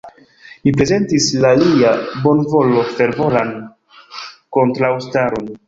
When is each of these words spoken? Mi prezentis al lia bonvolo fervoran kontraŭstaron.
Mi 0.61 0.71
prezentis 0.77 1.27
al 1.49 1.61
lia 1.65 1.91
bonvolo 2.25 2.87
fervoran 2.97 3.55
kontraŭstaron. 4.59 5.57